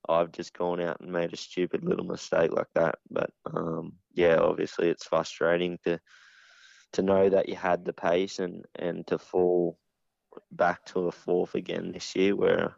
I've 0.08 0.32
just 0.32 0.56
gone 0.56 0.80
out 0.80 1.00
and 1.00 1.12
made 1.12 1.32
a 1.32 1.36
stupid 1.36 1.84
little 1.84 2.04
mistake 2.04 2.52
like 2.52 2.72
that. 2.74 2.96
But 3.10 3.30
um, 3.54 3.94
yeah, 4.14 4.38
obviously 4.38 4.88
it's 4.88 5.06
frustrating 5.06 5.78
to 5.84 6.00
to 6.92 7.02
know 7.02 7.28
that 7.28 7.48
you 7.48 7.56
had 7.56 7.84
the 7.84 7.92
pace 7.92 8.38
and, 8.38 8.64
and 8.76 9.06
to 9.06 9.18
fall 9.18 9.78
back 10.50 10.84
to 10.86 11.08
a 11.08 11.12
fourth 11.12 11.54
again 11.54 11.92
this 11.92 12.14
year 12.16 12.34
where 12.34 12.74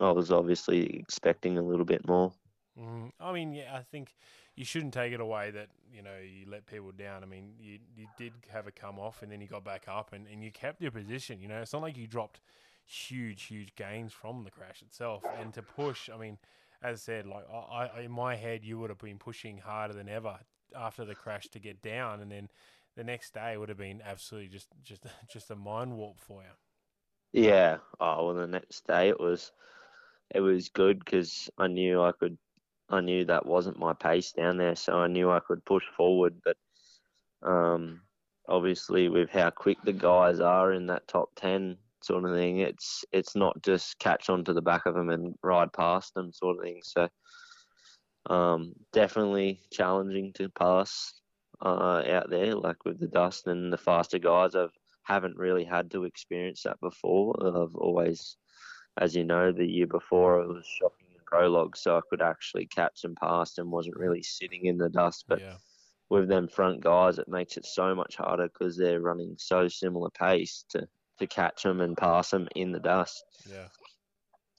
I 0.00 0.10
was 0.10 0.30
obviously 0.30 0.98
expecting 0.98 1.58
a 1.58 1.62
little 1.62 1.84
bit 1.84 2.06
more. 2.06 2.32
Mm, 2.78 3.10
I 3.20 3.32
mean, 3.32 3.52
yeah, 3.52 3.74
I 3.74 3.82
think 3.82 4.14
you 4.54 4.64
shouldn't 4.64 4.94
take 4.94 5.12
it 5.12 5.20
away 5.20 5.50
that, 5.50 5.68
you 5.92 6.02
know, 6.02 6.16
you 6.22 6.50
let 6.50 6.66
people 6.66 6.92
down. 6.92 7.22
I 7.22 7.26
mean, 7.26 7.54
you, 7.60 7.78
you 7.96 8.06
did 8.16 8.32
have 8.52 8.66
a 8.66 8.70
come 8.70 8.98
off 8.98 9.22
and 9.22 9.30
then 9.30 9.40
you 9.40 9.48
got 9.48 9.64
back 9.64 9.86
up 9.88 10.12
and, 10.12 10.26
and 10.28 10.42
you 10.42 10.50
kept 10.50 10.80
your 10.80 10.90
position. 10.90 11.40
You 11.40 11.48
know, 11.48 11.60
it's 11.60 11.72
not 11.72 11.82
like 11.82 11.96
you 11.96 12.06
dropped 12.06 12.40
huge, 12.86 13.44
huge 13.44 13.74
gains 13.74 14.12
from 14.12 14.44
the 14.44 14.50
crash 14.50 14.82
itself. 14.82 15.24
And 15.40 15.52
to 15.54 15.62
push, 15.62 16.08
I 16.12 16.16
mean, 16.16 16.38
as 16.82 16.96
I 16.96 16.98
said, 16.98 17.26
like 17.26 17.44
I, 17.52 17.90
I 17.96 18.00
in 18.02 18.10
my 18.10 18.36
head, 18.36 18.64
you 18.64 18.78
would 18.78 18.90
have 18.90 18.98
been 18.98 19.18
pushing 19.18 19.58
harder 19.58 19.94
than 19.94 20.08
ever 20.08 20.38
after 20.76 21.04
the 21.04 21.14
crash 21.14 21.48
to 21.48 21.58
get 21.58 21.82
down, 21.82 22.20
and 22.20 22.30
then 22.30 22.48
the 22.98 23.04
next 23.04 23.32
day 23.32 23.56
would 23.56 23.68
have 23.68 23.78
been 23.78 24.02
absolutely 24.04 24.48
just 24.48 24.66
just 24.82 25.06
just 25.32 25.50
a 25.52 25.56
mind 25.56 25.96
warp 25.96 26.18
for 26.18 26.42
you. 26.42 26.48
Yeah. 27.32 27.78
Oh 28.00 28.26
well, 28.26 28.34
the 28.34 28.46
next 28.48 28.86
day 28.86 29.08
it 29.08 29.20
was 29.20 29.52
it 30.34 30.40
was 30.40 30.68
good 30.68 30.98
because 30.98 31.48
I 31.56 31.68
knew 31.68 32.02
I 32.02 32.12
could. 32.12 32.36
I 32.90 33.00
knew 33.00 33.24
that 33.26 33.46
wasn't 33.46 33.78
my 33.78 33.92
pace 33.92 34.32
down 34.32 34.56
there, 34.56 34.74
so 34.74 34.94
I 34.94 35.06
knew 35.08 35.30
I 35.30 35.40
could 35.40 35.64
push 35.64 35.84
forward. 35.96 36.40
But 36.42 36.56
um, 37.48 38.00
obviously, 38.48 39.08
with 39.08 39.30
how 39.30 39.50
quick 39.50 39.78
the 39.84 39.92
guys 39.92 40.40
are 40.40 40.72
in 40.72 40.86
that 40.86 41.06
top 41.06 41.28
ten 41.36 41.76
sort 42.02 42.24
of 42.24 42.34
thing, 42.34 42.58
it's 42.58 43.04
it's 43.12 43.36
not 43.36 43.62
just 43.62 43.98
catch 44.00 44.28
onto 44.28 44.54
the 44.54 44.62
back 44.62 44.86
of 44.86 44.94
them 44.94 45.10
and 45.10 45.36
ride 45.42 45.72
past 45.72 46.14
them 46.14 46.32
sort 46.32 46.56
of 46.56 46.64
thing. 46.64 46.80
So 46.82 47.08
um, 48.28 48.72
definitely 48.92 49.60
challenging 49.70 50.32
to 50.34 50.48
pass 50.48 51.12
uh, 51.64 52.02
out 52.08 52.30
there, 52.30 52.54
like 52.54 52.84
with 52.84 53.00
the 53.00 53.06
dust 53.06 53.46
and 53.46 53.72
the 53.72 53.78
faster 53.78 54.18
guys. 54.18 54.54
I've 54.54 54.72
haven't 55.08 55.38
really 55.38 55.64
had 55.64 55.90
to 55.90 56.04
experience 56.04 56.62
that 56.62 56.78
before. 56.80 57.34
I've 57.40 57.74
always, 57.74 58.36
as 59.00 59.16
you 59.16 59.24
know, 59.24 59.52
the 59.52 59.66
year 59.66 59.86
before 59.86 60.42
I 60.42 60.46
was 60.46 60.66
shocking 60.66 61.08
in 61.10 61.20
prologue, 61.24 61.76
so 61.76 61.96
I 61.96 62.02
could 62.10 62.20
actually 62.20 62.66
catch 62.66 63.04
and 63.04 63.16
pass 63.16 63.56
and 63.56 63.70
wasn't 63.70 63.96
really 63.96 64.22
sitting 64.22 64.66
in 64.66 64.76
the 64.76 64.90
dust. 64.90 65.24
But 65.26 65.40
yeah. 65.40 65.54
with 66.10 66.28
them 66.28 66.46
front 66.46 66.82
guys, 66.82 67.18
it 67.18 67.26
makes 67.26 67.56
it 67.56 67.64
so 67.64 67.94
much 67.94 68.16
harder 68.16 68.48
because 68.48 68.76
they're 68.76 69.00
running 69.00 69.36
so 69.38 69.68
similar 69.68 70.10
pace 70.10 70.64
to 70.70 70.86
to 71.20 71.26
catch 71.26 71.64
them 71.64 71.80
and 71.80 71.96
pass 71.96 72.30
them 72.30 72.46
in 72.54 72.70
the 72.70 72.78
dust. 72.78 73.24
Yeah. 73.50 73.68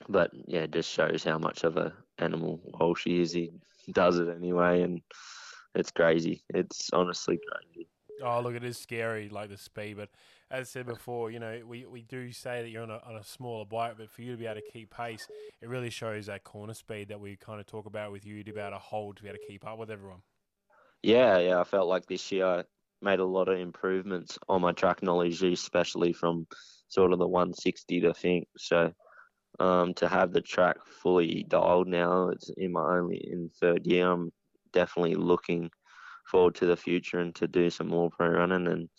But 0.10 0.32
yeah, 0.48 0.62
it 0.62 0.72
just 0.72 0.92
shows 0.92 1.24
how 1.24 1.38
much 1.38 1.64
of 1.64 1.78
a 1.78 1.94
animal 2.18 2.60
Walsh 2.66 3.06
is. 3.06 3.34
He 3.34 3.52
does 3.92 4.18
it 4.18 4.30
anyway, 4.30 4.82
and 4.82 5.02
it's 5.76 5.92
crazy. 5.92 6.44
It's 6.54 6.90
honestly 6.94 7.40
crazy. 7.52 7.88
Oh, 8.22 8.42
look, 8.42 8.56
it 8.56 8.64
is 8.64 8.78
scary, 8.78 9.30
like 9.30 9.50
the 9.50 9.58
speed. 9.58 9.98
But 9.98 10.10
as 10.52 10.62
I 10.62 10.64
said 10.64 10.88
before, 10.88 11.32
you 11.32 11.40
know, 11.40 11.62
we, 11.66 11.86
we 11.86 12.02
do 12.02 12.32
say 12.32 12.62
that 12.62 12.70
you're 12.70 12.84
on 12.84 12.90
a, 12.90 13.02
on 13.06 13.16
a 13.16 13.24
smaller 13.24 13.66
bike, 13.66 13.94
but 13.98 14.10
for 14.10 14.22
you 14.22 14.34
to 14.34 14.38
be 14.38 14.46
able 14.46 14.62
to 14.62 14.72
keep 14.74 14.94
pace, 14.94 15.28
it 15.62 15.70
really 15.70 15.90
shows 15.90 16.26
that 16.26 16.44
corner 16.44 16.74
speed 16.74 17.10
that 17.10 17.20
we 17.20 17.38
kind 17.38 17.60
of 17.60 17.66
talk 17.66 17.86
about 17.86 18.12
with 18.12 18.26
you 18.26 18.44
to 18.44 18.52
be 18.52 18.60
able 18.60 18.72
to 18.72 18.78
hold, 18.78 19.18
to 19.18 19.24
be 19.24 19.30
able 19.30 19.40
to 19.40 19.48
keep 19.48 19.66
up 19.66 19.78
with 19.78 19.90
everyone. 19.90 20.22
Yeah, 21.02 21.38
yeah. 21.40 21.60
I 21.60 21.64
felt 21.64 21.88
like 21.88 22.08
this 22.08 22.30
year 22.32 22.46
I 22.46 22.64
made 23.02 23.20
a 23.20 23.26
lot 23.26 23.48
of 23.48 23.58
improvements 23.58 24.38
on 24.50 24.62
my 24.62 24.74
track 24.74 25.02
knowledge, 25.02 25.42
especially 25.42 26.12
from 26.12 26.46
sort 26.90 27.14
of 27.14 27.20
the 27.20 27.28
160 27.28 28.02
to 28.02 28.10
Finke. 28.10 28.48
So 28.58 28.92
um, 29.60 29.94
to 29.96 30.08
have 30.08 30.34
the 30.34 30.42
track 30.42 30.78
fully 31.02 31.46
dialed 31.48 31.88
now, 31.88 32.30
it's 32.30 32.50
in 32.58 32.74
my 32.74 32.98
only 32.98 33.18
in 33.18 33.50
third 33.62 33.86
year. 33.86 34.12
I'm 34.12 34.32
definitely 34.74 35.16
looking 35.16 35.70
forward 36.26 36.56
to 36.56 36.66
the 36.66 36.78
future 36.78 37.20
and 37.20 37.34
to 37.36 37.48
do 37.48 37.70
some 37.70 37.88
more 37.88 38.10
pro 38.10 38.30
running 38.30 38.68
and 38.68 38.90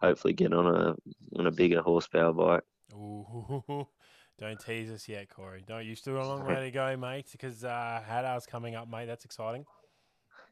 hopefully 0.00 0.34
get 0.34 0.52
on 0.52 0.66
a 0.66 0.94
on 1.38 1.46
a 1.46 1.52
bigger 1.52 1.80
horsepower 1.80 2.32
bike. 2.32 2.62
Ooh, 2.94 3.86
don't 4.38 4.60
tease 4.60 4.90
us 4.90 5.08
yet, 5.08 5.28
Korey. 5.28 5.64
Don't 5.64 5.86
you 5.86 5.94
still 5.94 6.14
got 6.14 6.24
a 6.24 6.28
long 6.28 6.46
way 6.46 6.64
to 6.64 6.70
go, 6.70 6.96
mate? 6.96 7.28
Because 7.32 7.64
uh, 7.64 8.02
Hattah's 8.04 8.46
coming 8.46 8.74
up, 8.74 8.88
mate. 8.88 9.06
That's 9.06 9.24
exciting. 9.24 9.64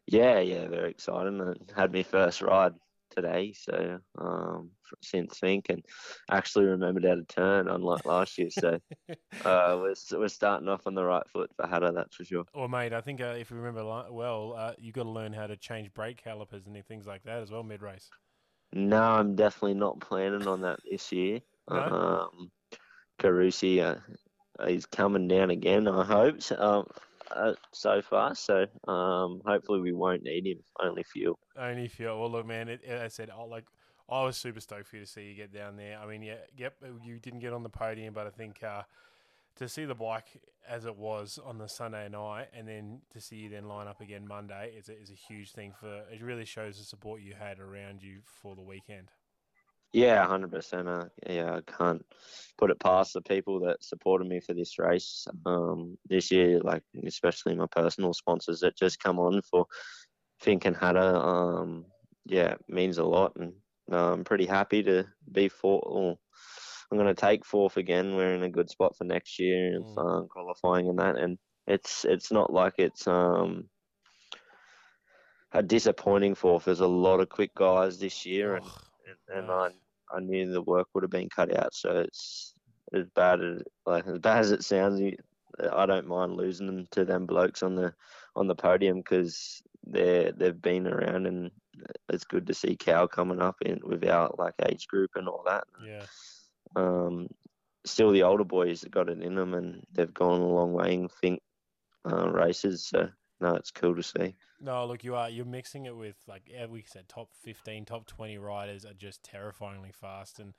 Yeah, 0.07 0.41
yeah, 0.41 0.67
very 0.69 0.91
exciting. 0.91 1.41
I 1.41 1.81
had 1.81 1.93
my 1.93 2.03
first 2.03 2.43
ride 2.43 2.75
today, 3.11 3.53
so 3.53 3.99
um, 4.19 4.71
since 5.03 5.39
Finke 5.39 5.71
and 5.71 5.85
actually 6.31 6.67
remembered 6.67 7.05
how 7.05 7.15
to 7.15 7.25
turn, 7.25 7.69
unlike 7.69 8.05
last 8.05 8.39
year. 8.39 8.51
So 8.51 8.79
uh, 9.45 9.79
we're 9.81 9.95
we're 10.19 10.29
starting 10.29 10.69
off 10.69 10.87
on 10.87 10.95
the 10.95 11.05
right 11.05 11.29
foot 11.29 11.51
for 11.57 11.67
Hattah, 11.67 11.95
that's 11.95 12.17
for 12.17 12.25
sure. 12.25 12.45
Well, 12.55 12.69
mate, 12.69 12.93
I 12.93 13.01
think 13.01 13.21
uh, 13.21 13.35
if 13.39 13.51
you 13.51 13.57
remember 13.57 13.85
well, 14.11 14.55
uh, 14.57 14.73
you 14.79 14.93
got 14.93 15.05
to 15.05 15.11
learn 15.11 15.33
how 15.33 15.47
to 15.47 15.57
change 15.57 15.93
brake 15.93 16.23
calipers 16.23 16.67
and 16.67 16.85
things 16.87 17.07
like 17.07 17.23
that 17.25 17.43
as 17.43 17.51
well 17.51 17.63
mid 17.63 17.83
race. 17.83 18.09
No, 18.73 19.03
I'm 19.03 19.35
definitely 19.35 19.75
not 19.75 20.01
planning 20.01 20.47
on 20.47 20.63
that 20.63 20.79
this 20.89 21.11
year. 21.11 21.41
No? 21.69 21.77
Um, 21.77 22.51
Carusi, 23.19 23.81
uh, 23.81 23.97
he's 24.67 24.87
coming 24.87 25.29
down 25.29 25.51
again. 25.51 25.89
I 25.89 26.05
hope. 26.05 26.43
So, 26.43 26.57
um, 26.59 26.87
uh, 27.35 27.55
so 27.73 28.03
far. 28.03 28.35
So 28.35 28.67
um, 28.89 29.43
hopefully 29.45 29.81
we 29.81 29.93
won't 29.93 30.23
need 30.23 30.47
him. 30.47 30.59
Only 30.81 31.03
fuel. 31.03 31.39
Only 31.59 31.89
fuel. 31.89 32.21
Well, 32.21 32.31
look, 32.31 32.47
man. 32.47 32.69
It, 32.69 32.83
I 32.89 33.09
said, 33.09 33.31
I 33.31 33.43
like. 33.45 33.65
I 34.09 34.25
was 34.25 34.37
super 34.37 34.61
stoked 34.61 34.89
for 34.89 34.97
you 34.97 35.03
to 35.05 35.09
see 35.09 35.23
you 35.23 35.35
get 35.37 35.55
down 35.55 35.77
there. 35.77 35.97
I 35.97 36.05
mean, 36.05 36.23
yeah, 36.23 36.35
yep, 36.57 36.75
you 37.05 37.19
didn't 37.21 37.39
get 37.39 37.53
on 37.53 37.63
the 37.63 37.69
podium, 37.69 38.13
but 38.13 38.27
I 38.27 38.31
think 38.31 38.61
uh, 38.65 38.83
to 39.55 39.69
see 39.69 39.85
the 39.85 39.95
bike 39.95 40.41
as 40.69 40.85
it 40.85 40.97
was 40.97 41.39
on 41.45 41.59
the 41.59 41.69
Sunday 41.69 42.09
night, 42.09 42.49
and 42.53 42.67
then 42.67 43.03
to 43.13 43.21
see 43.21 43.37
you 43.37 43.49
then 43.49 43.69
line 43.69 43.87
up 43.87 44.01
again 44.01 44.27
Monday 44.27 44.73
is 44.77 44.89
a, 44.89 45.01
is 45.01 45.11
a 45.11 45.15
huge 45.15 45.53
thing 45.53 45.73
for. 45.79 46.03
It 46.13 46.23
really 46.23 46.45
shows 46.45 46.79
the 46.79 46.85
support 46.85 47.21
you 47.21 47.35
had 47.39 47.61
around 47.61 48.03
you 48.03 48.19
for 48.25 48.57
the 48.57 48.63
weekend. 48.63 49.11
Yeah, 49.93 50.25
hundred 50.27 50.53
percent. 50.53 50.89
Uh, 50.89 51.07
yeah, 51.29 51.57
I 51.57 51.61
can't 51.79 52.05
put 52.59 52.71
it 52.71 52.79
past 52.79 53.15
the 53.15 53.23
people 53.23 53.61
that 53.61 53.83
supported 53.83 54.29
me 54.29 54.41
for 54.41 54.55
this 54.55 54.79
race 54.79 55.27
um, 55.47 55.99
this 56.09 56.31
year. 56.31 56.61
Like 56.61 56.83
especially 57.05 57.57
my 57.57 57.67
personal 57.67 58.15
sponsors 58.15 58.61
that 58.61 58.77
just 58.77 59.03
come 59.03 59.19
on 59.19 59.43
for 59.43 59.67
Finke 60.43 60.67
and 60.67 60.77
Hattah. 60.77 61.15
Um, 61.25 61.87
yeah, 62.27 62.55
means 62.69 62.99
a 62.99 63.05
lot, 63.05 63.35
and 63.37 63.53
uh, 63.91 64.13
I'm 64.13 64.25
pretty 64.25 64.47
happy 64.47 64.83
to 64.85 65.07
be 65.33 65.49
fourth. 65.49 66.19
I'm 66.91 66.99
going 66.99 67.15
to 67.15 67.21
take 67.21 67.45
fourth 67.45 67.77
again. 67.77 68.17
We're 68.17 68.35
in 68.35 68.43
a 68.43 68.51
good 68.51 68.69
spot 68.69 68.97
for 68.97 69.05
next 69.05 69.39
year 69.39 69.77
and 69.77 69.85
mm. 69.85 70.29
qualifying 70.29 70.89
and 70.89 70.99
that. 70.99 71.17
And 71.17 71.39
it's 71.67 72.05
it's 72.05 72.33
not 72.33 72.53
like 72.53 72.75
it's 72.79 73.07
um, 73.07 73.69
a 75.53 75.63
disappointing 75.63 76.35
fourth. 76.35 76.65
There's 76.65 76.81
a 76.81 76.87
lot 76.87 77.21
of 77.21 77.29
quick 77.29 77.55
guys 77.55 77.99
this 77.99 78.27
year, 78.27 78.57
and 78.57 78.67
and, 79.31 79.41
and 79.41 79.51
I 79.51 79.71
I 80.13 80.21
knew 80.21 80.51
the 80.51 80.63
work 80.63 80.89
would 80.95 81.05
have 81.05 81.11
been 81.11 81.29
cut 81.29 81.57
out. 81.57 81.75
So 81.75 81.91
it's 81.91 82.55
as 82.93 83.07
bad 83.15 83.43
as 83.43 83.63
like 83.87 84.07
as 84.07 84.19
bad 84.19 84.41
as 84.41 84.53
it 84.53 84.65
sounds. 84.65 85.01
I 85.73 85.87
don't 85.87 86.07
mind 86.07 86.37
losing 86.37 86.67
them 86.67 86.87
to 86.93 87.05
them 87.05 87.27
blokes 87.27 87.63
on 87.63 87.75
the 87.75 87.93
on 88.37 88.47
the 88.47 88.55
podium 88.55 88.99
because 88.99 89.63
they 89.87 90.33
they've 90.37 90.61
been 90.61 90.87
around 90.87 91.27
and 91.27 91.51
it's 92.09 92.25
good 92.25 92.47
to 92.47 92.55
see 92.55 92.77
Cal 92.77 93.09
coming 93.09 93.41
up 93.41 93.57
in 93.63 93.81
with 93.83 94.07
our 94.09 94.35
like 94.39 94.55
age 94.69 94.87
group 94.87 95.13
and 95.17 95.29
all 95.29 95.43
that. 95.47 95.65
Yeah. 95.85 96.05
Um, 96.77 97.29
still 97.85 98.13
the 98.13 98.23
older 98.23 98.45
boys 98.45 98.83
have 98.83 98.91
got 98.91 99.09
it 99.09 99.23
in 99.23 99.35
them 99.35 99.55
and 99.55 99.83
they've 99.93 100.13
gone 100.13 100.41
a 100.41 100.47
long 100.47 100.73
way 100.73 100.95
in 100.95 101.09
Finke 101.09 101.41
uh, 102.11 102.31
races. 102.31 102.87
So 102.87 103.09
no, 103.41 103.55
it's 103.55 103.71
cool 103.71 103.97
to 103.97 104.03
see. 104.03 104.35
No, 104.61 104.85
look, 104.85 105.05
you 105.05 105.15
are 105.15 105.31
you're 105.31 105.47
mixing 105.47 105.87
it 105.87 105.97
with 105.97 106.17
like 106.29 106.51
we 106.71 106.85
said, 106.87 107.09
top 107.09 107.31
fifteen, 107.33 107.85
top 107.85 108.07
twenty 108.07 108.39
riders 108.39 108.85
are 108.85 108.93
just 108.93 109.23
terrifyingly 109.23 109.93
fast, 109.93 110.39
and 110.39 110.55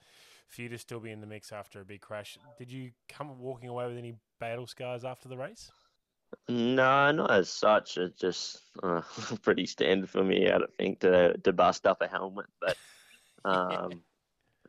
for 0.48 0.64
you 0.64 0.70
to 0.70 0.78
still 0.78 1.00
be 1.00 1.12
in 1.12 1.22
the 1.22 1.28
mix 1.28 1.52
after 1.52 1.80
a 1.82 1.86
big 1.86 2.02
crash, 2.02 2.38
did 2.58 2.72
you 2.72 2.92
come 3.08 3.40
walking 3.40 3.70
away 3.70 3.88
with 3.88 3.98
any 3.98 4.16
battle 4.40 4.68
scars 4.68 5.06
after 5.06 5.30
the 5.30 5.38
race? 5.38 5.72
No, 6.48 7.12
not 7.12 7.32
as 7.32 7.50
such. 7.50 7.98
It's 7.98 8.20
just 8.20 8.62
uh, 8.82 9.02
pretty 9.44 9.66
standard 9.66 10.10
for 10.10 10.24
me. 10.24 10.50
I 10.50 10.58
don't 10.58 10.78
think 10.78 11.00
to 11.02 11.38
to 11.38 11.54
bust 11.54 11.86
up 11.86 12.02
a 12.02 12.08
helmet, 12.08 12.48
but 12.60 12.78
um, 13.46 14.02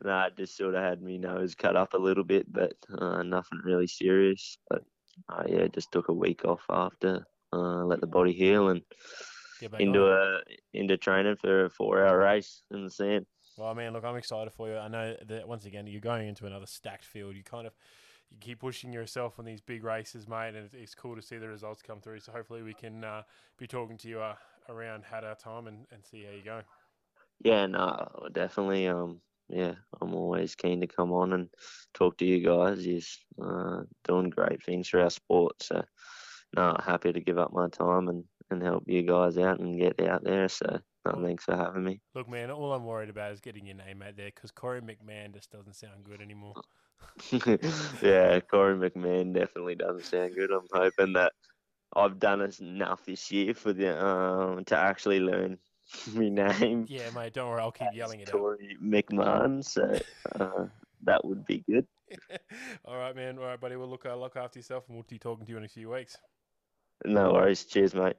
no, 0.03 0.21
it 0.23 0.37
just 0.37 0.57
sort 0.57 0.75
of 0.75 0.83
had 0.83 1.01
me 1.01 1.17
nose 1.17 1.55
cut 1.55 1.75
up 1.75 1.93
a 1.93 1.97
little 1.97 2.23
bit, 2.23 2.51
but 2.51 2.73
uh, 2.97 3.23
nothing 3.23 3.59
really 3.63 3.87
serious. 3.87 4.57
But 4.69 4.83
uh, 5.29 5.43
yeah, 5.47 5.67
just 5.67 5.91
took 5.91 6.09
a 6.09 6.13
week 6.13 6.45
off 6.45 6.63
after 6.69 7.25
uh, 7.53 7.85
let 7.85 8.01
the 8.01 8.07
body 8.07 8.33
heal, 8.33 8.69
and 8.69 8.81
into 9.79 10.07
on. 10.07 10.11
a 10.11 10.39
into 10.73 10.97
training 10.97 11.35
for 11.37 11.65
a 11.65 11.69
four 11.69 12.05
hour 12.05 12.17
race 12.19 12.63
in 12.71 12.83
the 12.83 12.91
sand. 12.91 13.25
Well, 13.57 13.73
man, 13.75 13.93
look, 13.93 14.03
I'm 14.03 14.15
excited 14.15 14.51
for 14.51 14.69
you. 14.69 14.77
I 14.77 14.87
know 14.87 15.15
that 15.27 15.47
once 15.47 15.65
again 15.65 15.85
you're 15.87 16.01
going 16.01 16.27
into 16.27 16.45
another 16.45 16.65
stacked 16.65 17.05
field. 17.05 17.35
You 17.35 17.43
kind 17.43 17.67
of 17.67 17.73
you 18.31 18.37
keep 18.39 18.59
pushing 18.59 18.91
yourself 18.91 19.37
on 19.37 19.45
these 19.45 19.61
big 19.61 19.83
races, 19.83 20.27
mate, 20.27 20.55
and 20.55 20.69
it's, 20.73 20.95
cool 20.95 21.15
to 21.15 21.21
see 21.21 21.37
the 21.37 21.47
results 21.47 21.83
come 21.83 22.01
through. 22.01 22.19
So 22.19 22.31
hopefully 22.31 22.63
we 22.63 22.73
can 22.73 23.03
uh, 23.03 23.21
be 23.59 23.67
talking 23.67 23.97
to 23.99 24.07
you 24.07 24.21
uh, 24.21 24.35
around 24.69 25.03
our 25.11 25.35
time 25.35 25.67
and, 25.67 25.85
and 25.91 26.03
see 26.03 26.23
how 26.23 26.31
you 26.31 26.43
go. 26.43 26.61
Yeah, 27.43 27.67
no, 27.67 28.07
definitely. 28.31 28.87
Um, 28.87 29.21
yeah, 29.49 29.75
I'm 30.01 30.15
always 30.15 30.55
keen 30.55 30.81
to 30.81 30.87
come 30.87 31.11
on 31.11 31.33
and 31.33 31.49
talk 31.93 32.17
to 32.17 32.25
you 32.25 32.43
guys. 32.43 32.87
You're 32.87 33.01
uh, 33.41 33.83
doing 34.03 34.29
great 34.29 34.63
things 34.63 34.89
for 34.89 34.99
our 35.01 35.11
sport. 35.11 35.61
So 35.61 35.83
no, 36.55 36.75
happy 36.83 37.11
to 37.11 37.19
give 37.19 37.37
up 37.37 37.53
my 37.53 37.67
time 37.69 38.07
and, 38.09 38.23
and 38.49 38.61
help 38.61 38.83
you 38.87 39.01
guys 39.01 39.37
out 39.37 39.59
and 39.59 39.79
get 39.79 39.99
out 40.07 40.23
there. 40.23 40.47
So 40.47 40.79
no, 41.05 41.21
thanks 41.23 41.43
for 41.43 41.55
having 41.55 41.83
me. 41.83 42.01
Look, 42.15 42.29
man, 42.29 42.51
all 42.51 42.73
I'm 42.73 42.85
worried 42.85 43.09
about 43.09 43.31
is 43.31 43.41
getting 43.41 43.65
your 43.65 43.75
name 43.75 44.01
out 44.01 44.15
there 44.15 44.31
because 44.33 44.51
Korey 44.51 44.81
McMahon 44.81 45.33
just 45.33 45.51
doesn't 45.51 45.75
sound 45.75 46.03
good 46.03 46.21
anymore. 46.21 46.53
yeah, 47.31 48.39
Korey 48.39 48.77
McMahon 48.77 49.33
definitely 49.33 49.75
doesn't 49.75 50.05
sound 50.05 50.35
good. 50.35 50.51
I'm 50.51 50.67
hoping 50.71 51.13
that 51.13 51.33
I've 51.95 52.19
done 52.19 52.41
enough 52.59 53.05
this 53.05 53.31
year 53.31 53.53
for 53.53 53.73
the 53.73 54.03
um 54.03 54.63
to 54.65 54.77
actually 54.77 55.19
learn 55.19 55.57
my 56.13 56.29
name. 56.29 56.85
Yeah, 56.87 57.09
mate, 57.13 57.33
don't 57.33 57.49
worry, 57.49 57.61
I'll 57.61 57.71
keep 57.71 57.89
yelling 57.93 58.21
it 58.21 58.29
Korey 58.29 58.75
out. 58.75 58.83
McMahon, 58.83 59.63
so 59.63 59.99
uh, 60.39 60.67
that 61.03 61.25
would 61.25 61.45
be 61.45 61.63
good. 61.69 61.85
all 62.85 62.97
right, 62.97 63.15
man. 63.15 63.37
All 63.37 63.45
right, 63.45 63.59
buddy. 63.59 63.75
We'll 63.75 63.89
look 63.89 64.05
uh, 64.05 64.15
look 64.15 64.35
after 64.35 64.59
yourself, 64.59 64.85
and 64.87 64.95
we'll 64.95 65.05
be 65.07 65.19
talking 65.19 65.45
to 65.45 65.51
you 65.51 65.57
in 65.57 65.65
a 65.65 65.69
few 65.69 65.89
weeks. 65.89 66.17
No 67.05 67.33
worries. 67.33 67.65
Cheers, 67.65 67.95
mate. 67.95 68.17